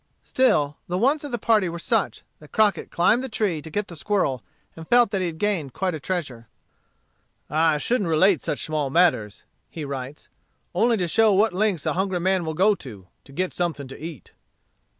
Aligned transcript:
Still 0.23 0.77
the 0.87 0.97
wants 0.97 1.23
of 1.23 1.31
the 1.31 1.37
party 1.37 1.69
were 1.69 1.77
such 1.77 2.23
that 2.39 2.51
Crockett 2.51 2.89
climbed 2.89 3.23
the 3.23 3.29
tree 3.29 3.61
to 3.61 3.69
get 3.69 3.87
the 3.87 3.95
squirrel, 3.95 4.41
and 4.75 4.87
felt 4.87 5.11
that 5.11 5.21
he 5.21 5.27
had 5.27 5.37
gained 5.37 5.73
quite 5.73 5.93
a 5.93 5.99
treasure. 5.99 6.47
"I 7.51 7.77
shouldn't 7.77 8.09
relate 8.09 8.41
such 8.41 8.65
small 8.65 8.89
matters," 8.89 9.43
he 9.69 9.85
writes, 9.85 10.27
"only 10.73 10.97
to 10.97 11.07
show 11.07 11.31
what 11.33 11.53
lengths 11.53 11.85
a 11.85 11.93
hungry 11.93 12.19
man 12.19 12.45
will 12.45 12.55
go 12.55 12.73
to, 12.73 13.09
to 13.23 13.31
get 13.31 13.53
something 13.53 13.87
to 13.89 14.03
eat." 14.03 14.31